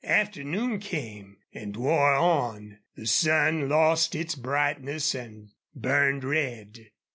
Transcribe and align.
Afternoon 0.03 0.79
came 0.79 1.37
and 1.53 1.77
wore 1.77 2.15
on. 2.15 2.79
The 2.95 3.05
sun 3.05 3.69
lost 3.69 4.15
its 4.15 4.33
brightness 4.33 5.13
and 5.13 5.49
burned 5.75 6.23
red. 6.23 6.89